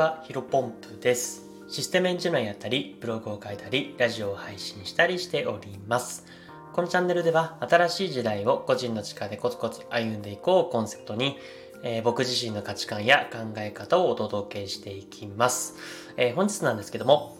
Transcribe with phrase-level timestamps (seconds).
[0.00, 1.46] は、ヒロポンプです。
[1.68, 6.24] システムエンジニアやったり、ブログを書いたり、ラジオを配信したりしております。
[6.72, 11.36] このチャンネルでは、新しい時代を個人の力でコツコツ歩んでいこうコンセプトに、
[11.82, 15.76] えー、僕自身の価値観や考え方をお届けしていきます。
[16.16, 17.36] えー、本日なんですけども、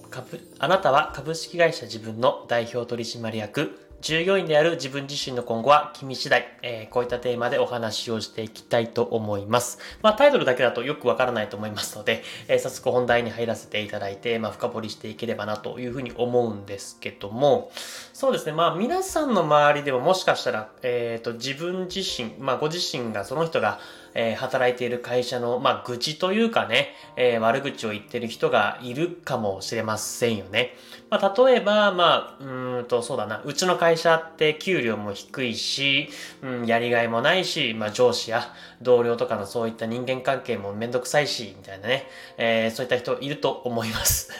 [0.58, 9.78] あなたは株式会社自分の代表取締役従業員である自分自身の今後は君次第、えー、こういったテーマでお話をしていきたいと思います。
[10.00, 17.70] まあタイトルだけだとよくわからないと思いますので、えー、早速本題に入らせていただいて、まあ深掘りしていければなというふうに思うんですけども、
[18.14, 23.80] そうですね、まあ皆さんの周りでももしかしたら、えっ、ー、と自分自身、まあご自身がその人が
[24.14, 30.74] えー、働いている会社の、まあ、愚痴というかね、えー、悪口を言ってる人がいるかもしれませんよね。
[31.10, 36.08] まあ、例えば、まあ、うんと、そうだな、うちの会社って給料も低いし、
[36.42, 42.06] うん、やりがいもないし、まあ、上司や同僚とかのそういった人間関係もめんどくさいし、みたいなね、
[42.38, 44.30] えー、そういった人いると思います。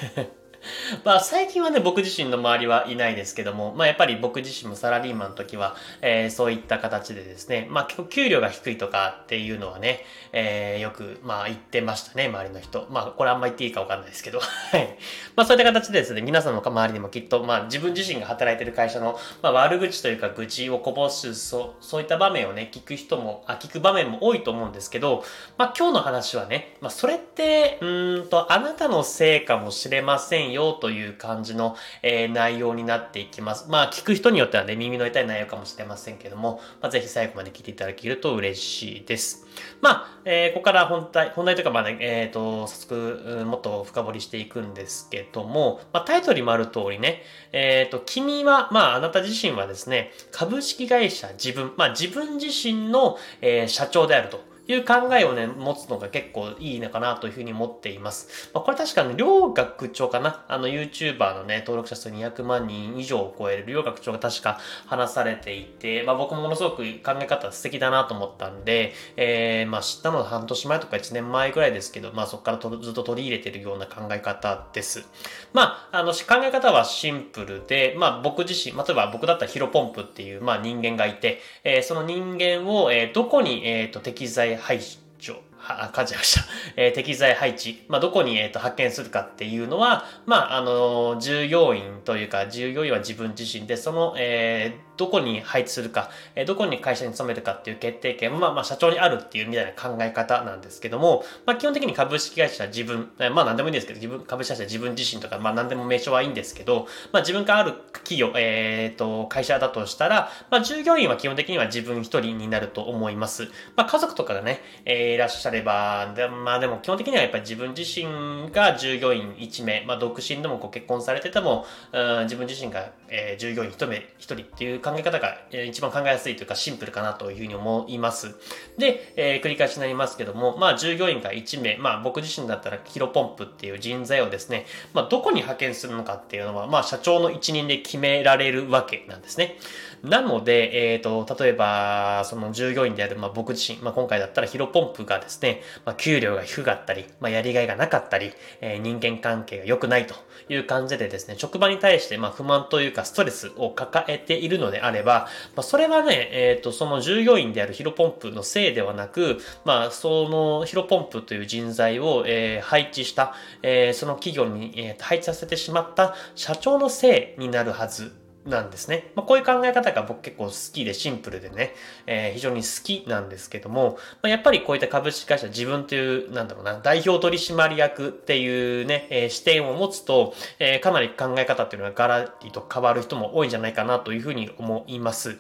[1.05, 12.87] まあ最近はね、僕自身の周りはいないですけども、まあやっぱり僕自身もサラリーマンの時は、えー、そういった形でですね、まあ結構給料が低いとかっていうのはね、えー、よくまあ言ってましたね、周りの人。
[12.91, 14.97] まあこれあんま言っていいかわかんないですけど、 はい。
[15.37, 25.25] まあそういった形でですね、皆さんの周りにもきっと、まあ自分自身が働いてる会社の、まあ悪口というか愚痴をこぼす、そう、そういった場面をね、聞く人も、あ、聞く場面も多いと思うんですけど、
[25.57, 27.87] まあ今日の話はね、まあそれって、う
[28.25, 33.67] んと、あなたのせいかもしれませんよという感じの、えー、内容になっていきます。
[33.69, 39.47] まあ、聞く人によってはね、耳の痛い内容かもしれませんけども、まあ、ぜひ最後まで聞いていただけると嬉しいです。
[39.81, 54.50] まあ、えー、ここから本題、本題というか、まあね、えっ、ー、と、早速、もっと深掘りしていくんですけども、まあ、タイトルにもある通りね、えっ、ー、と、君は、まあ、あなた自身はですね、株式会社自分、まあ、自分自身の、えー、社長であると。
[54.71, 58.51] いう考えをね、持つのが結構いいのかなというふうに思っています。
[58.55, 75.05] まあ、これ確かに、両学長かなあの YouTuber のね、登録者数200万人以上を超える両学長が確か話されていて、まあ僕もものすごく考え方素敵だなと思ったんで、えー、まあ知ったのは半年前とか1年前ぐらいですけど、まあそこからとずっと取り入れてるような考え方です。
[75.53, 84.79] まあ、あの、考え方はシンプルで、まあ僕自身、例えば僕だったらヒロポンプっていう、まあ人間がいて、えー、その人間を、えー、どこに、えっ、ー、と、適材排
[85.19, 85.35] 除。
[85.61, 86.45] は、感じました。
[86.77, 87.85] えー、適材配置。
[87.89, 113.49] まあ、どこに、えーと、発見するかっていうのは、まあ、あの、従業員というか、従業員は自分自身で、その、えー、どこに配置するか、えー、どこに会社に勤めるかっていう決定権は、まあ、まあ、社長にあるっていうみたいな考え方なんですけども、まあ、基本的に株式会社は自分、えー、まあ、何でもいいんですけど、自分、株式会社は自分自身とか、まあ、何でも名称はいいんですけど、まあ、自分がある企業、えっ、ー、と、会社だとしたら、まあ、従業員は基本的には自分一人になると思います。
[113.77, 128.35] まあ、家族とかがね、えー、いらっしゃれば、でまあでも基本的にはやっぱり自分自身が従業員1名、まあ独身でもご結婚されてても、うん、自分自身が、えー、従業員1名、1人っていう考え方が、えー、一番考えやすいというかシンプルかなというふうに思います。
[128.79, 139.57] で、えー、繰り返しになりますけども、まあ従業員が1名、まあ僕自身だったらキロポンプっていう人材をですね、まあどこに派遣するのかっていうのは、まあ社長の一任で決められるわけなんですね。
[140.03, 150.15] なので、えっ、ー、と、例えば、その従業員である、まあ僕自身、まあ今回だったらヒロポンプがですね、ねまあ給料が低かったり、まあ、やりがいがなかったり、えー、人間関係が良くないと
[150.49, 169.13] いう感じでですね、職場に対して、まあ、不満というかストレスを抱えているのであれば、まあ、それはね、えっ、ー、と、その従業員であるヒロポンプのせいではなく、まあ、そのヒロポンプという人材を、えー、配置した、えー、その企業に、えー、配置させてしまった社長のせいになるはずなんですね。
[169.15, 171.75] まあ、こういう考え方が僕結構好きでシンプルでね、
[172.07, 185.37] えー、非常に好きなんですけども、まあ、やっぱりこういった株式会社自分という、なんだろうな、代表取締役っていうね、えー、視点を持つと、えー、かなり考え方っていうのはガラリと変わる人も多いんじゃないかなというふうに思います。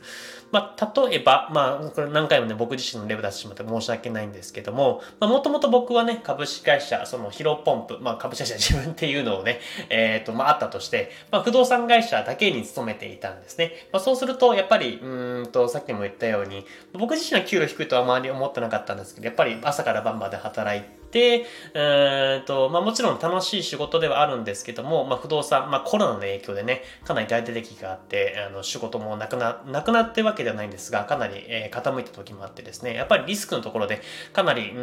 [0.52, 13.72] まあ、例えば、まあ、これ何回もね、僕自身のレベル出してしまって申し訳ないんですけども、まあ、もともと僕はね、株式会社、そのヒロポンプ、まあ、株式会社自分っていうのをね、えっ、ー、と、まあ、あったとして、まあ、不動産会社だけに勤めていたんですね。
[13.92, 34.00] まあ、そうすると、やっぱり、うんと、さっきも言ったように、僕自身は給料低いとはあまり思ってなかったんですけど、やっぱり朝から晩まで働いて、で、えーとまあ、もちろん楽しい仕事ではあるんですけども、まあ、不動産、まあ、コロナの影響でね、かなり大打撃があって、あの仕事もなくな、なくなってわけではないんですが、かなり、えー、傾いた時もあってですね、やっぱりリスクのところで、
[34.32, 34.78] かなり、う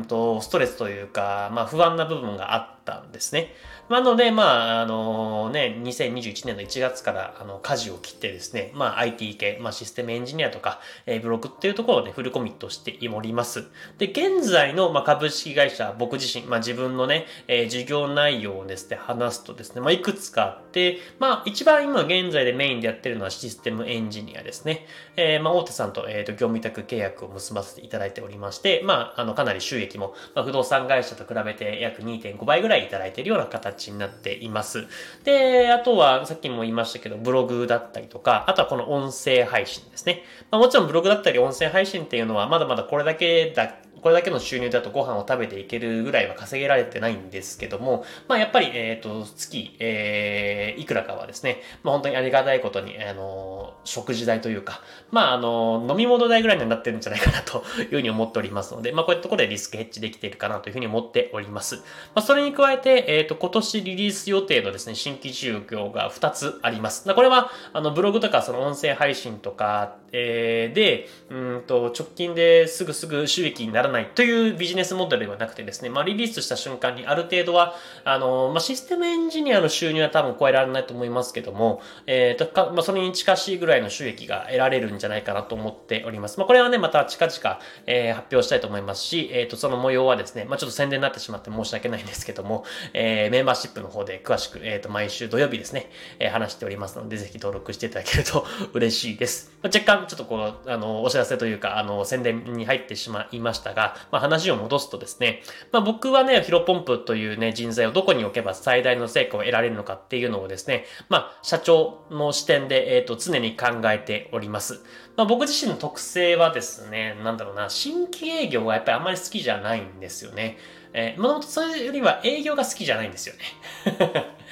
[0.00, 3.54] んと、ストレスというか、まあ、不安な部分があって、ったんですね。
[3.92, 13.66] なので、まあ、あのね、2021年の1月から、あの、舵を切ってですね、まあ、IT 系、まあ、システムエンジニアとか、えー、ブログっていうところをね、フルコミットしております。
[13.98, 24.86] で、現在の、まあ、株式会社、僕自身、まあ、自分のね、えー、事業内容をですね、話すとですね、まあ、いくつかあって、まあ、一番今現在でメインでやってるのはシステムエンジニアですね。
[25.16, 34.86] えー、まあ、大手さんと、えっ、と、業務委託契約を結ばせていただいておりまして、まあ、あの、かなり収益も、まあ、不動産会社と比べて約2.5倍ぐらいいただいているような形になっています。
[35.24, 40.22] で、あとは、さっきも言いましたけど、ブログだったりとか、あとはこの音声配信ですね。
[40.50, 54.80] まあ、もちろんブログだったり音声配信っていうのは、まだまだこれだけだこれだけの収入だとご飯を食べていけるぐらいは稼げられてないんですけども、まあやっぱり、えっ、と、月、えー、いくらかはですね、まあ本当にありがたいことに、あの、食事代というか、
[55.12, 61.76] まああの、飲み物代ぐらいになってるんじゃないかなというふうに思っておりますので、まあこういったところでリスクヘッジできているかなというふうに思っております。
[61.76, 61.82] ま
[62.16, 67.12] あそれに加えて、えっ、と、今年リリース予定のですね、新規事業が2つあります。
[67.14, 77.74] これは、あの、ブログとかその音声配信とか、えー、で、うんと、直近ですぐすぐ収益にならないというビジネスモデルではなくてですね、まあ、リリースした瞬間にある程度は、
[78.04, 86.38] あの、まあ、システムエンジニアの収入は多分超えられないと思いますけども、えー、と、か、まあ、それに近しいぐらいの収益が得られるんじゃないかなと思っております。
[86.38, 99.52] まあ、これはね、また近々、えー、発表したいと思いますし、えー、と、その模様はですね、まあ、ちょっと宣伝になってしまって申し訳ないんですけども、えー、メンバーシップの方で詳しく、えー、と、毎週土曜日ですね、えー、話しておりますので、ぜひ登録していただけると嬉しいです。
[99.62, 114.80] まあ、若干、ちょっとこの、あの、お知らせというか、あの、宣伝に入ってしまいましたが、まあ、話を戻すとですね、まあ、僕はね、ヒロポンプというね、人材をどこに置けば最大の成果を得られるのかっていうのをですね、まあ、社長の視点で、えっ、ー、と、常に考えております。
[115.16, 120.58] まあ、僕自身の特性はですね、なんだろうな、新規営業がやっぱりあんまり好きじゃないんですよね。
[120.94, 123.42] えー、もともとそれよりは営業が好きじゃないんですよね。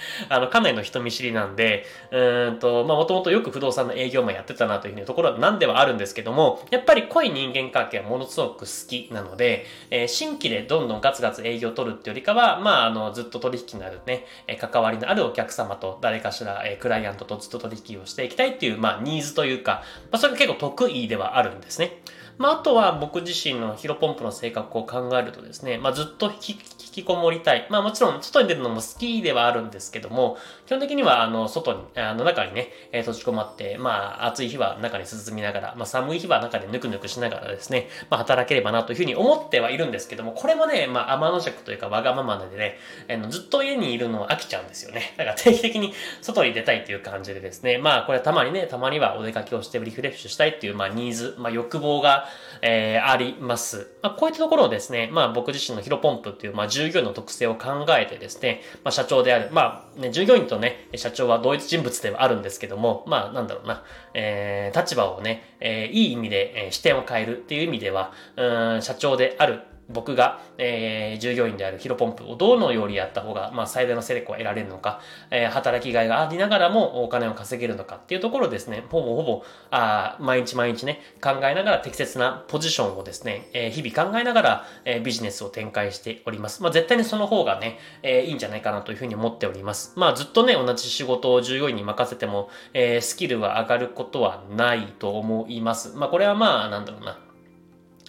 [0.28, 22.00] あの、かなりの人見知りなんで、うんと、まあ、もともとよく不動産の営業マンやってたなというふうにところは何ではあるんですけども、やっぱり濃い人間関係はものすごく好きなので、えー、新規でどんどんガツガツ営業を取るってよりかは、まあ、あの、ずっと取引のあるね、え関わりのあるお客様と誰かしら、えクライアントとずっと取引をしていきたいっていう、まあ、ニーズというか、まあ、それが結構得意ではあるんですね。
[22.40, 27.68] まあ、あとは僕自身のヒロポンプの性格を考えるとですね、まあ、ずっと引き引きこもりたい。
[27.70, 42.76] まあもちろん外に出るのも好きではあるんですけども、基本的にはあの外に、あの中にね、えー、閉じこまって、まあ暑い日は中に涼みながら、まあ寒い日は中でぬくぬくしながらですね、まあ働ければなというふうに思ってはいるんですけども、これもね、まあ天の尺というかわがままでね、
[43.08, 45.14] あのずっと家にいるの飽きちゃうんですよね。
[45.16, 45.92] だから定期的に
[46.22, 52.26] 外に出たいという感じでですね、まあこれたまにね、たまにはお出かけをしてリフレッシュしたいっていう、まあニーズ、まあ欲望が、
[52.62, 53.90] えー、あります。
[54.02, 63.84] まあこういったところをですね、まあ僕自身のヒロポンプっていう、まあ従業員の特性を考えてですね、まあ、社長である、まあ、ね、従業員とね、社長は同一人物ではあるんですけども、まあ、なんだろうな、
[64.14, 75.00] えー、立場をね、えー、いい意味で、えー、視点を変えるっていう意味では、うん、社長である僕が、えー、従業員であるヒロポンプをどのようにやった方が、まあ、最大の成功を得られるのか、
[75.30, 86.62] えー、働きがいがありながらもお金を稼げるのかっていうところですね、ほぼほぼ、あ毎日毎日ね、考えながら適切なポジションをですね、えー、日々考えながら、えー、ビジネスを展開しております。
[86.62, 89.92] まあ、絶対にその方がね、えー、いいんじゃないかなというふうに思っております。
[89.96, 95.96] まあ、ずっとね、同じ仕事を従業員に任せても、えー、スキルは上がることはないと思います。
[95.96, 97.29] まあ、これはまあ、なんだろうな。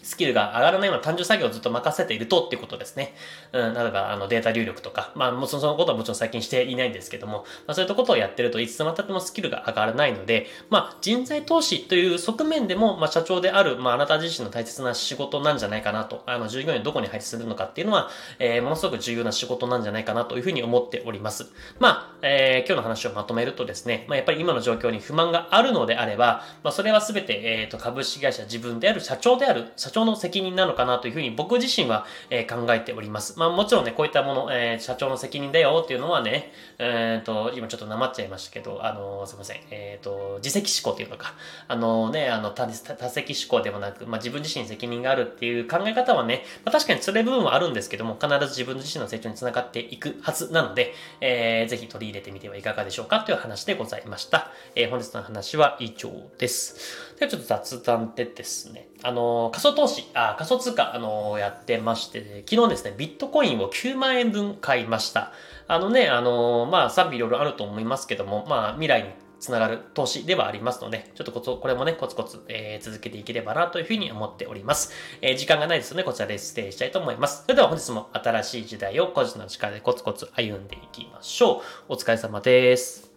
[0.04, 3.14] スキルが上がらないような単純作業をずっと任せているとっていうことですね。
[3.54, 21.48] うん、例えば、あの、データ入力とか、まあ、もちろんそのことはもちろん最近していないんですけども、まあ、そういったことをやってるといつまでもスキルが上がらないので、まあ、人材投資という側面でも、まあ、社長である、まあ、あなた自身の大切な仕事なんじゃないかなと、あの、従業員をどこに配置するのかっていうのは、えー、ものすごく重要な仕事なんじゃないかなというふうに思っております。
[21.80, 33.38] まあ、えー、今日の話をまとめるとですね、まあ、やっぱり今の状況に不満があるのであれば、まあ、それはすべて、えっ、ー、と、株式会社自分である社長である、社社長の責任なのかなというふうに僕自身は、え、考えております。
[33.38, 41.34] まあもちろんね、こういったもの、え、社長の責任だよっていうのはね、えっ、ー、と、今ちょっとなまっちゃいましたけど、あのすいません、えっ、と、自責思考っていうのか、
[41.68, 54.52] あのね、あの多、多責思考でもなく、まあ自分自身に責任があるっていう考え方はね、まあ、確かにそれ部分はあるんですけども、必ず自分自身の成長につながっていくはずなので、えー、ぜひ取り入れてみてはいかがでしょうかという話でございました。
[54.76, 57.12] えー、本日の話は以上です。
[57.20, 65.32] ではちょっと雑談でですね、あの仮想投資、あ、仮想通貨、あのやってまして、昨日ですね、ビットコインを9万円分買いました。
[65.68, 69.10] あのね、あのまあ、賛否いろいろあると思いますけども、まあ、未来に
[69.40, 74.92] つながる投資ではありますので、ちょっとここれもね、コツコツ、えー、続けていければなというふうに思っております。
[75.20, 77.42] えー、時間がないですので、こちらでステイしたいと思います。
[77.46, 81.94] それでは本日も新しい時代を個人の力でコツコツ歩んでいきましょう。
[81.94, 83.12] お疲れ様です。